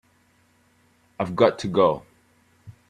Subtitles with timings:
[1.19, 2.01] I've got to go.